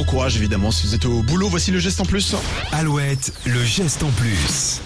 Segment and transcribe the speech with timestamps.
[0.00, 1.48] bon courage évidemment si vous êtes au boulot.
[1.48, 2.34] Voici le geste en plus.
[2.72, 4.80] Alouette, le geste en plus.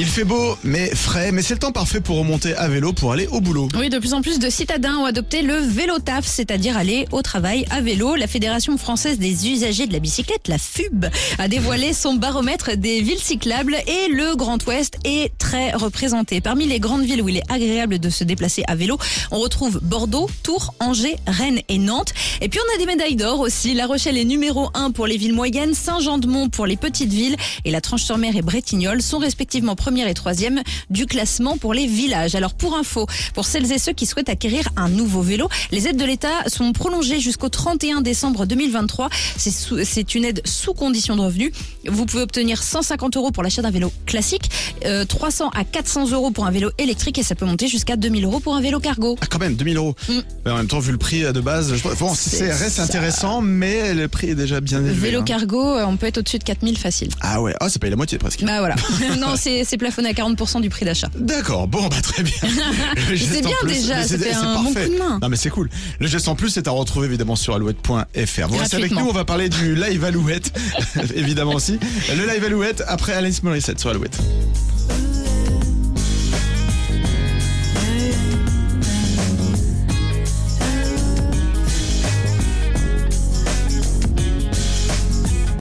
[0.00, 3.10] Il fait beau, mais frais, mais c'est le temps parfait pour remonter à vélo pour
[3.10, 3.66] aller au boulot.
[3.76, 7.20] Oui, de plus en plus de citadins ont adopté le vélo taf, c'est-à-dire aller au
[7.20, 8.14] travail à vélo.
[8.14, 11.06] La Fédération française des usagers de la bicyclette, la FUB,
[11.40, 16.40] a dévoilé son baromètre des villes cyclables et le Grand Ouest est très représenté.
[16.40, 18.98] Parmi les grandes villes où il est agréable de se déplacer à vélo,
[19.32, 22.14] on retrouve Bordeaux, Tours, Angers, Rennes et Nantes.
[22.40, 23.74] Et puis on a des médailles d'or aussi.
[23.74, 27.72] La Rochelle est numéro 1 pour les villes moyennes, Saint-Jean-de-Mont pour les petites villes et
[27.72, 30.60] la Tranche-sur-Mer et Bretignolles sont respectivement première et troisième
[30.90, 32.34] du classement pour les villages.
[32.34, 35.96] Alors pour info, pour celles et ceux qui souhaitent acquérir un nouveau vélo, les aides
[35.96, 39.08] de l'État sont prolongées jusqu'au 31 décembre 2023.
[39.38, 41.52] C'est une aide sous condition de revenus.
[41.86, 44.50] Vous pouvez obtenir 150 euros pour l'achat d'un vélo classique,
[44.84, 48.26] euh, 300 à 400 euros pour un vélo électrique et ça peut monter jusqu'à 2000
[48.26, 49.16] euros pour un vélo cargo.
[49.22, 49.96] Ah, quand même, 2000 euros.
[50.44, 51.82] Mais en même temps, vu le prix de base, je...
[51.98, 54.92] bon, c'est intéressant, mais le prix est déjà bien élevé.
[54.92, 55.24] Vélo hein.
[55.24, 57.08] cargo, euh, on peut être au-dessus de 4000 facile.
[57.22, 58.44] Ah ouais, ah, ça paye la moitié presque.
[58.44, 58.74] Bah voilà.
[59.18, 61.08] non, c'est plafonné à 40% du prix d'achat.
[61.18, 62.34] D'accord, bon bah très bien.
[63.16, 64.86] C'est en bien plus, déjà, c'est- un bon parfait.
[64.88, 65.18] coup de main.
[65.22, 65.70] Non mais c'est cool.
[66.00, 68.48] Le geste en plus c'est à retrouver évidemment sur alouette.fr.
[68.48, 70.52] Vous restez avec nous, on va parler du live Alouette,
[71.14, 71.78] évidemment aussi.
[72.14, 74.18] Le live Alouette après Alice Morissette sur Alouette.